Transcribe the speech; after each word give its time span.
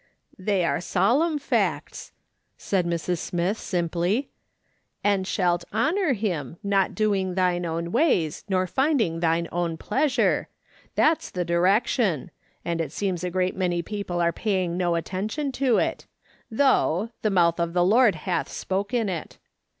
"They 0.49 0.65
are 0.65 0.81
solemn 0.81 1.37
facts," 1.37 2.11
said 2.57 2.87
Mrs. 2.87 3.19
Smith, 3.19 3.59
simply. 3.59 4.31
"'And 5.03 5.25
slialt 5.25 5.63
honour 5.71 6.13
him, 6.13 6.57
not 6.63 6.95
doing 6.95 7.35
thine 7.35 7.67
own 7.67 7.91
ways, 7.91 8.43
nor 8.49 8.65
finding 8.65 9.19
thine 9.19 9.47
own 9.51 9.77
pleasure.' 9.77 10.47
That's 10.95 11.29
the 11.29 11.45
direc 11.45 11.85
tion; 11.85 12.31
and 12.65 12.81
it 12.81 12.91
seems 12.91 13.23
a 13.23 13.29
great 13.29 13.55
many 13.55 13.83
people 13.83 14.19
are 14.19 14.33
paying 14.33 14.75
no 14.75 14.95
attention 14.95 15.51
to 15.61 15.77
it: 15.77 16.07
though' 16.49 17.09
the 17.21 17.29
mouth 17.29 17.59
of 17.59 17.73
the 17.73 17.85
Lord 17.85 18.15
hath 18.15 18.49
spoken 18.49 19.07
it.' 19.07 19.37